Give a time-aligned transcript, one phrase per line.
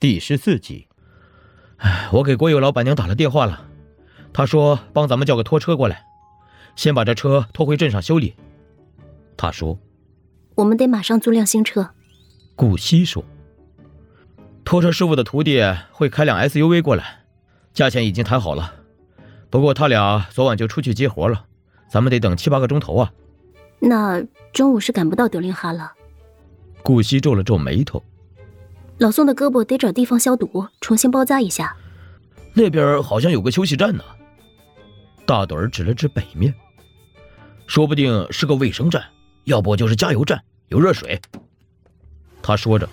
[0.00, 0.88] 第十四集，
[1.76, 3.66] 哎，我给国有老板娘打了电话了，
[4.32, 6.06] 她说帮咱们叫个拖车过来，
[6.74, 8.34] 先把这车拖回镇上修理。
[9.36, 9.78] 他说
[10.56, 11.90] ：“我们得马上租辆新车。”
[12.56, 13.22] 顾西说
[14.64, 15.60] ：“拖车师傅的徒弟
[15.92, 17.24] 会开辆 SUV 过来，
[17.74, 18.72] 价钱已经谈好了。
[19.50, 21.44] 不过他俩昨晚就出去接活了，
[21.90, 23.12] 咱们得等七八个钟头啊。”
[23.80, 24.22] 那
[24.54, 25.92] 中午是赶不到德令哈了。
[26.82, 28.02] 顾西皱了皱眉头。
[29.00, 31.74] 老宋的胳膊得找地方消毒，重新包扎一下。
[32.52, 34.04] 那边好像有个休息站呢。
[35.24, 36.54] 大盹儿指了指北面，
[37.66, 39.02] 说不定是个卫生站，
[39.44, 40.38] 要不就是加油站，
[40.68, 41.18] 有热水。
[42.42, 42.86] 他说着，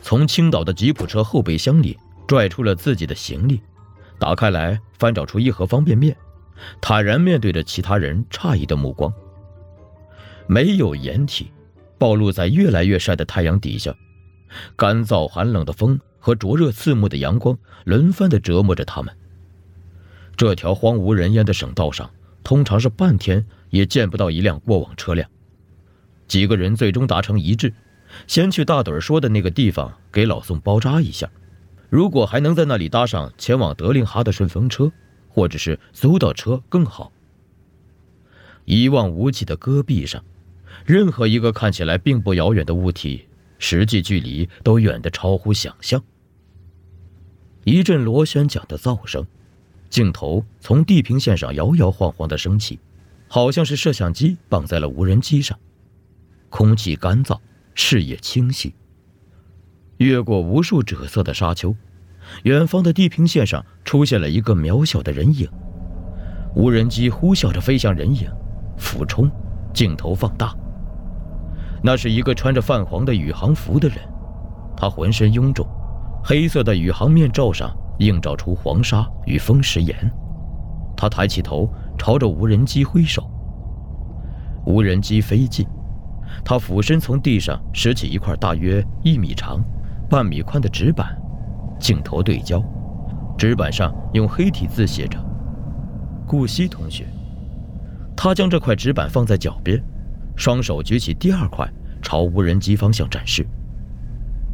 [0.00, 1.98] 从青岛的吉普车后备箱里
[2.28, 3.60] 拽出了自己的行李，
[4.16, 6.16] 打开来翻找出一盒方便面，
[6.80, 9.12] 坦然面对着其他人诧异的目光。
[10.46, 11.50] 没有掩体，
[11.98, 13.92] 暴露在越来越晒的太阳底下。
[14.76, 19.14] 干燥寒冷的风和灼热刺目的阳光轮番的折磨着他们。
[20.36, 22.10] 这条荒无人烟的省道上，
[22.44, 25.28] 通常是半天也见不到一辆过往车辆。
[26.26, 27.72] 几个人最终达成一致，
[28.26, 31.28] 先去大盹说的那个地方给老宋包扎一下。
[31.88, 34.92] 如果还能在那里搭上前往德令哈的顺风车，
[35.28, 37.12] 或者是租到车更好。
[38.66, 40.22] 一望无际的戈壁上，
[40.84, 43.27] 任何一个看起来并不遥远的物体。
[43.58, 46.02] 实际距离都远得超乎想象。
[47.64, 49.26] 一阵螺旋桨的噪声，
[49.90, 52.78] 镜头从地平线上摇摇晃晃的升起，
[53.28, 55.58] 好像是摄像机绑在了无人机上。
[56.48, 57.38] 空气干燥，
[57.74, 58.74] 视野清晰。
[59.98, 61.74] 越过无数赭色的沙丘，
[62.44, 65.46] 远方的地平线上出现了一个渺小的人影。
[66.54, 68.30] 无人机呼啸着飞向人影，
[68.78, 69.30] 俯冲，
[69.74, 70.56] 镜头放大。
[71.82, 73.98] 那是一个穿着泛黄的宇航服的人，
[74.76, 75.66] 他浑身臃肿，
[76.24, 79.94] 黑色的宇航面罩上映照出黄沙与风蚀岩。
[80.96, 83.22] 他抬起头，朝着无人机挥手。
[84.66, 85.66] 无人机飞近，
[86.44, 89.62] 他俯身从地上拾起一块大约一米长、
[90.10, 91.16] 半米宽的纸板，
[91.78, 92.62] 镜头对焦，
[93.38, 95.18] 纸板上用黑体字写着
[96.26, 97.06] “顾西同学”。
[98.16, 99.80] 他将这块纸板放在脚边。
[100.38, 101.68] 双手举起第二块，
[102.00, 103.44] 朝无人机方向展示。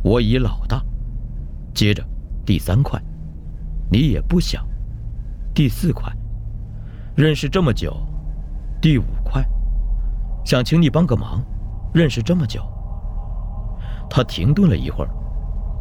[0.02, 0.82] 我已老大。
[1.74, 2.02] 接着，
[2.46, 2.98] 第三块，
[3.92, 4.66] 你也不小。
[5.54, 6.10] 第四块，
[7.14, 7.94] 认识这么久。
[8.80, 9.44] 第五块，
[10.42, 11.44] 想请你帮个忙。
[11.92, 12.62] 认识这么久。
[14.08, 15.10] 他停顿了一会儿，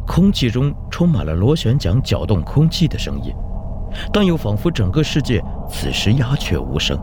[0.06, 3.34] 空气中充满了螺旋桨搅动空气的声音，
[4.12, 6.96] 但又仿佛整个世界此时鸦雀无声。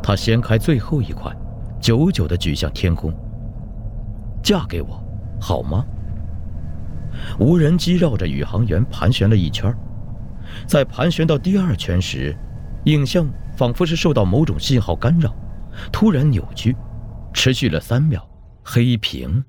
[0.00, 1.34] 他掀开最后一块。
[1.90, 3.12] 久久的举向天空。
[4.44, 5.02] 嫁给我，
[5.40, 5.84] 好吗？
[7.40, 9.74] 无人机绕着宇航员盘旋了一圈，
[10.68, 12.32] 在盘旋到第二圈时，
[12.84, 15.34] 影像仿佛是受到某种信号干扰，
[15.90, 16.76] 突然扭曲，
[17.32, 18.24] 持续了三秒，
[18.62, 19.44] 黑屏。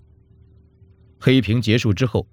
[1.20, 2.26] 黑屏结束之后，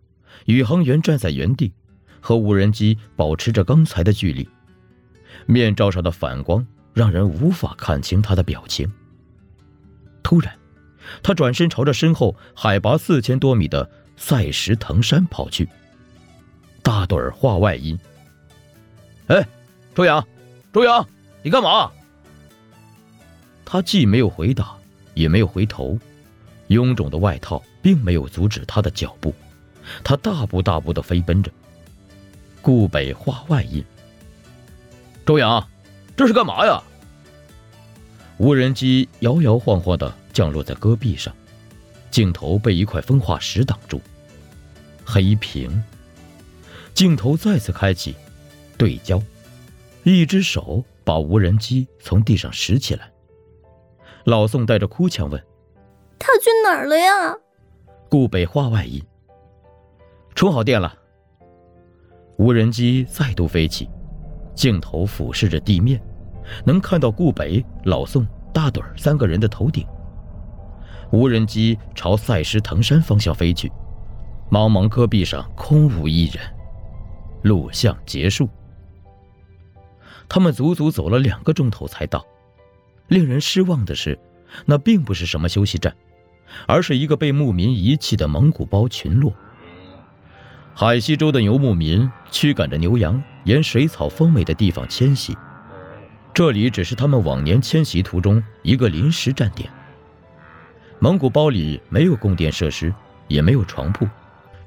[0.46, 1.70] 宇航员站在原地，
[2.18, 4.48] 和无人机保持着刚才的距离，
[5.44, 8.90] 面罩上的反光让人无法看清他的表情。
[10.28, 10.54] 突然，
[11.22, 15.66] 他转身朝着身后海拔四千多米的塞什腾山跑去。
[16.82, 17.98] 大盹儿话外音
[19.28, 19.48] ：“哎，
[19.94, 20.22] 周阳，
[20.70, 21.08] 周阳，
[21.42, 21.90] 你干嘛？”
[23.64, 24.76] 他既没有回答，
[25.14, 25.98] 也没有回头。
[26.68, 29.34] 臃肿的外套并没有阻止他的脚步，
[30.04, 31.50] 他大步大步的飞奔着。
[32.60, 33.82] 顾北话外音
[35.24, 35.66] ：“周阳，
[36.14, 36.82] 这是干嘛呀？”
[38.38, 41.34] 无人机摇摇晃晃地降落在戈壁上，
[42.08, 44.00] 镜头被一块风化石挡住。
[45.04, 45.82] 黑屏。
[46.94, 48.14] 镜头再次开启，
[48.76, 49.20] 对焦，
[50.04, 53.10] 一只手把无人机从地上拾起来。
[54.24, 55.40] 老宋带着哭腔问
[56.18, 57.36] ：“他去哪儿了呀？”
[58.08, 59.02] 顾北话外音
[60.34, 60.96] ：“充好电了。”
[62.38, 63.88] 无人机再度飞起，
[64.54, 66.00] 镜头俯视着地面。
[66.64, 69.86] 能看到顾北、老宋、大盹儿三个人的头顶。
[71.10, 73.70] 无人机朝赛什腾山方向飞去，
[74.50, 76.42] 茫茫戈壁上空无一人。
[77.42, 78.48] 录像结束。
[80.28, 82.24] 他们足足走了两个钟头才到。
[83.06, 84.18] 令人失望的是，
[84.66, 85.96] 那并不是什么休息站，
[86.66, 89.32] 而是一个被牧民遗弃的蒙古包群落。
[90.74, 95.34] 海西州的游牧民驱赶着牛羊，沿水草丰美的地方迁徙。
[96.38, 99.68] 这里只是他们往年迁徙途中一个临时站点。
[101.00, 102.94] 蒙古包里没有供电设施，
[103.26, 104.06] 也没有床铺，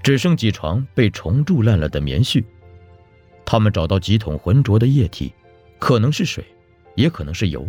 [0.04, 2.44] 只剩几床被虫蛀烂了的棉絮。
[3.46, 5.34] 他们找到几桶浑浊的液体，
[5.80, 6.44] 可能是水，
[6.96, 7.66] 也可能是油。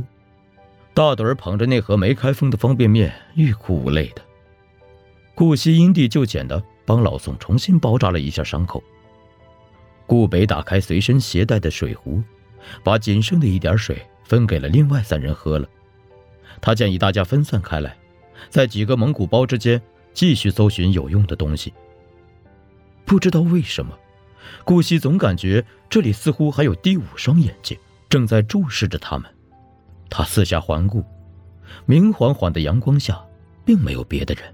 [0.92, 4.22] 大盹儿捧着那盒没开封的方便面，欲哭无泪的。
[5.32, 8.82] 顾惜因地就简的帮老宋重新包扎了一下伤口。
[10.08, 12.20] 顾北打开随身携带的水壶，
[12.82, 15.68] 把仅剩的一点水分给了另外三人喝了。
[16.60, 17.96] 他建议大家分散开来，
[18.48, 19.80] 在几个蒙古包之间
[20.12, 21.72] 继续搜寻有用的东西。
[23.04, 23.98] 不知道为什么，
[24.64, 27.76] 顾惜总感觉这里似乎还有第五双眼睛
[28.08, 29.28] 正在注视着他们。
[30.08, 31.04] 他四下环顾，
[31.86, 33.20] 明晃晃的阳光下，
[33.64, 34.44] 并没有别的人。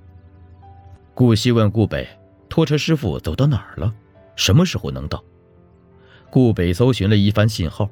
[1.15, 2.09] 顾惜问顾北
[2.49, 3.93] ：“拖车师傅走到哪儿了？
[4.37, 5.23] 什么时候能到？”
[6.31, 7.89] 顾北搜寻了一番信号，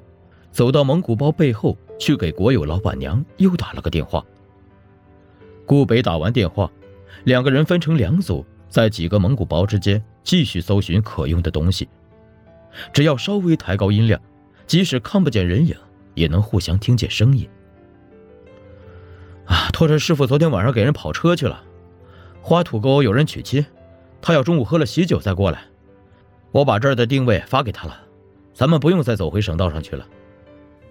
[0.50, 4.24] 走到蒙古包背后去给国有老板娘又打了个电话。
[5.64, 6.70] 顾北打完电话，
[7.24, 11.88] 两个人分成两组，在几个蒙古包之间继续搜寻可用的东西。
[12.92, 14.20] 只要稍微抬高音量，
[14.66, 15.74] 即使看不见人影，
[16.14, 17.48] 也能互相听见声音。
[19.46, 21.62] 啊，拖车师傅昨天晚上给人跑车去了。
[22.42, 23.64] 花土沟有人娶亲，
[24.20, 25.62] 他要中午喝了喜酒再过来。
[26.52, 28.00] 我把这儿的定位发给他了，
[28.56, 30.08] 咱们不用再走回省道上去了。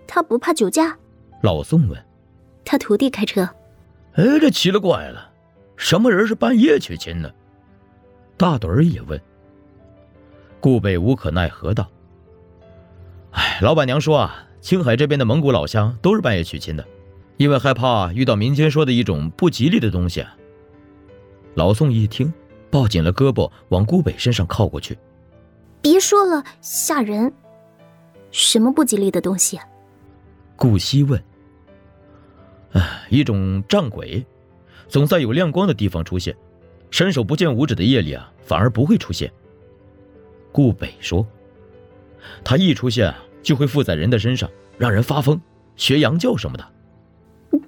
[0.06, 0.96] 他不怕酒驾？
[1.42, 2.06] 老宋问。
[2.64, 3.42] 他徒弟开车。
[4.14, 5.32] 哎，这奇了怪了，
[5.76, 7.32] 什么人是半夜娶亲呢？
[8.38, 9.20] 大盹儿也问。
[10.60, 11.90] 顾北无可奈何道
[13.34, 16.86] ：“哎，老板娘说啊，青海这边的蒙古老乡都是半夜娶亲的，
[17.38, 20.38] 因为害怕遇到民间说的一种不吉利的东西。”啊
[21.56, 22.32] 老宋一听，
[22.70, 24.96] 抱紧了胳膊，往顾北身上靠过去。
[25.82, 27.34] 别说了，吓人！
[28.36, 29.58] 什么不吉利的东西？
[30.58, 31.24] 顾惜问。
[32.74, 34.26] 唉，一种障鬼，
[34.90, 36.36] 总在有亮光的地方出现，
[36.92, 39.32] 伸手不见五指的夜里啊，反而不会出现。
[40.52, 41.26] 顾北说。
[42.44, 45.40] 他一出现，就会附在人的身上，让人发疯、
[45.78, 46.68] 学羊叫什么的。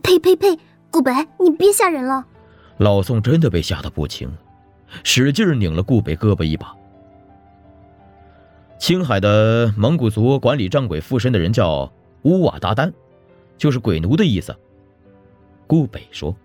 [0.04, 0.60] 呸呸呸！
[0.92, 2.26] 顾北，你别吓人了。
[2.80, 4.30] 老宋真的被吓得不轻，
[5.06, 6.76] 使劲拧了顾北胳膊一把。
[8.80, 11.92] 青海的蒙古族管理战鬼附身的人叫
[12.24, 12.94] 乌瓦达丹，
[13.58, 14.56] 就是鬼奴的意思。
[15.66, 16.36] 顾北说：“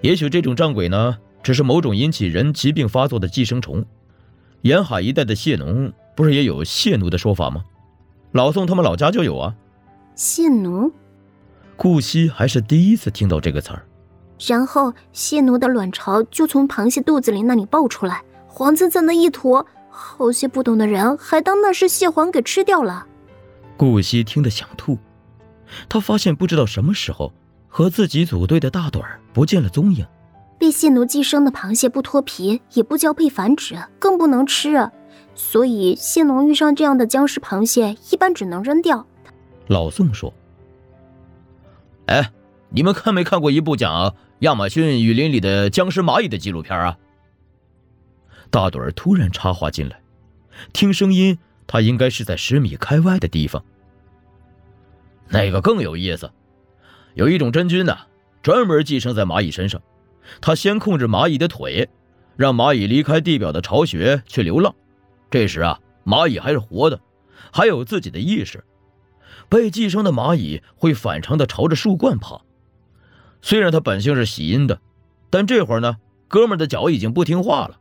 [0.00, 3.84] 也许这种战鬼呢，只是某种引起人疾病发作的寄生虫。
[4.62, 7.64] 沿海一带的蟹农不是也有蟹奴的说法吗？
[8.32, 9.54] 老宋他们老家就有啊。”
[10.16, 10.90] 蟹奴，
[11.76, 13.84] 顾惜还是第一次听到这个词儿。
[14.46, 19.64] 然后蟹奴的卵巢就从螃蟹肚子里那里爆出来，黄澄澄的一坨，
[19.98, 23.04] 好些不懂的人还当那是蟹黄给吃掉了。
[23.76, 24.96] 顾惜听得想吐，
[25.88, 27.32] 他发现不知道什么时候
[27.66, 30.06] 和自己组队的大盹儿不见了踪影。
[30.56, 34.88] 被蟹奴寄生的螃蟹不脱皮，也不交配繁殖，更不能吃，
[35.34, 39.04] 所以蟹农遇上这样的僵尸螃蟹，一般只能扔掉。
[39.66, 40.32] 老宋说
[42.06, 42.32] ：“哎，
[42.70, 46.96] 你们看没看过一部讲？”亚马逊雨林里的僵尸蚂蚁的纪录片啊！
[48.50, 50.00] 大盹儿突然插话进来，
[50.72, 53.62] 听声音，他应该是在十米开外的地方。
[55.28, 56.30] 那个更有意思，
[57.14, 57.96] 有一种真菌呢，
[58.42, 59.82] 专门寄生在蚂蚁身上，
[60.40, 61.88] 它先控制蚂蚁的腿，
[62.36, 64.74] 让蚂蚁离开地表的巢穴去流浪。
[65.30, 66.98] 这时啊，蚂蚁还是活的，
[67.52, 68.64] 还有自己的意识。
[69.50, 72.40] 被寄生的蚂蚁会反常的朝着树冠爬。
[73.40, 74.80] 虽然它本性是喜阴的，
[75.28, 77.78] 但这会儿呢，哥们的脚已经不听话了。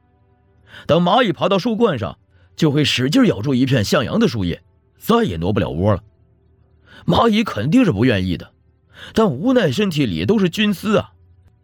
[0.86, 2.18] 等蚂蚁爬到树冠上，
[2.56, 4.62] 就会使劲咬住一片向阳的树叶，
[4.98, 6.04] 再也挪不了窝了。
[7.06, 8.52] 蚂蚁肯定是不愿意的，
[9.14, 11.12] 但无奈身体里都是菌丝啊，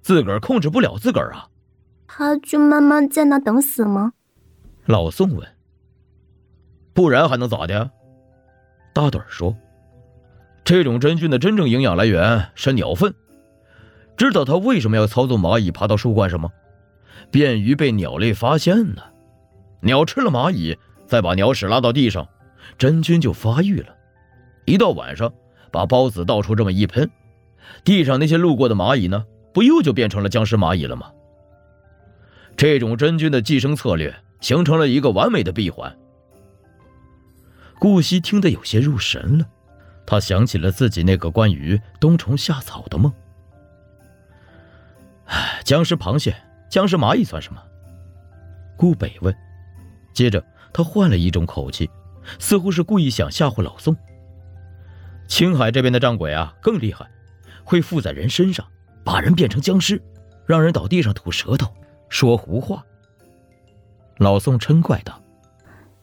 [0.01, 1.47] 自个儿控制不了自个儿啊。
[2.07, 4.13] 他就慢慢在那等死吗？
[4.85, 5.47] 老宋问。
[6.93, 7.89] 不然还能咋的？
[8.93, 9.57] 大盹说
[10.63, 13.13] ：“这种真菌的真正营养来源是鸟粪。”
[14.15, 16.51] 知道他为什么要操纵蚂蚁爬到树冠上吗？
[17.31, 19.01] 便于被鸟类发现呢。
[19.81, 20.77] 鸟吃了蚂蚁，
[21.07, 22.27] 再把鸟屎拉到地上，
[22.77, 23.95] 真菌就发育了。
[24.65, 25.31] 一到晚上，
[25.71, 27.09] 把孢子到处这么一喷，
[27.83, 31.11] 地上那些路过的蚂蚁呢，不又就变成了僵尸蚂蚁了吗？
[32.55, 35.93] 这种真菌的寄生策略形成了一个完美的闭环。
[37.79, 39.45] 顾惜听得有些入神了，
[40.05, 43.11] 他想起了自己那个关于冬虫夏草的梦。
[45.25, 46.35] 唉僵尸螃蟹、
[46.73, 47.61] 僵尸蚂蚁算什么？
[48.75, 49.31] 顾北问。
[50.11, 51.87] 接着他换了一种口气，
[52.39, 53.95] 似乎是故意想吓唬老宋。
[55.27, 57.07] 青海这边的障鬼啊更厉害，
[57.63, 58.65] 会附在人身上，
[59.03, 60.01] 把人变成僵尸，
[60.47, 61.71] 让人倒地上吐舌头，
[62.09, 62.83] 说胡话。
[64.17, 65.21] 老宋嗔怪道：“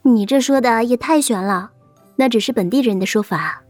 [0.06, 1.72] 你这说的也太玄了，
[2.14, 3.60] 那只是本地人的说法。”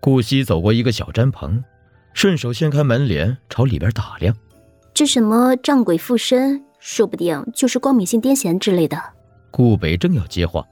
[0.00, 1.64] 顾惜走过一个小毡棚，
[2.12, 4.36] 顺手掀开门帘，朝里边打量。
[4.94, 9.00] 这什么障鬼附身，说不定就是光明性癫痫之类的。
[9.50, 10.66] 顾北正要接话，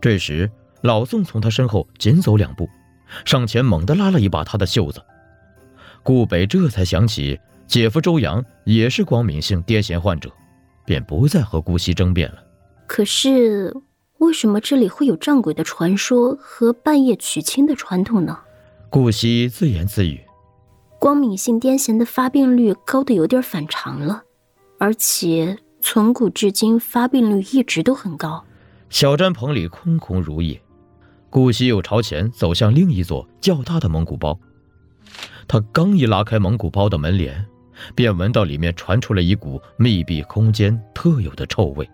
[0.00, 0.50] 这时
[0.82, 2.68] 老宋从他身后紧走两步，
[3.24, 5.02] 上前猛地拉了一把他的袖子。
[6.02, 10.30] 顾北这才想起姐夫周阳也是光敏性癫痫患者，
[10.86, 12.38] 便不再和顾惜争辩了。
[12.86, 13.74] 可是
[14.18, 18.38] 为什么这里会有障鬼的传说和半夜娶亲的传统呢？
[18.88, 20.20] 顾惜自言自语
[21.00, 24.22] ：“光敏性癫痫的发病率高的有点反常了，
[24.78, 28.44] 而且从古至今发病率一直都很高。”
[28.90, 30.60] 小毡棚里空空如也，
[31.30, 34.38] 顾惜又朝前走向另一座较大的蒙古包。
[35.48, 37.46] 他刚一拉开蒙古包的门帘，
[37.94, 41.88] 便闻到里面传出了一股密闭空间特有的臭味。